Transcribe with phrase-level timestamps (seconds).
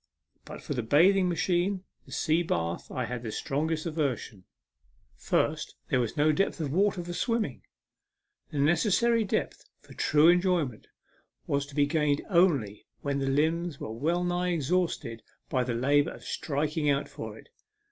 [0.45, 4.45] But for the bathing machine sea bath I had the strongest aversion.
[5.15, 6.47] First, there was A MEMORABLE SWIM.
[6.47, 7.61] 61 no depth of water for swimming.
[8.49, 10.87] The necessary depth for true enjoyment
[11.45, 16.09] was to be gained only when the limbs were well nigh exhausted by the labour
[16.13, 17.49] of striking out for it.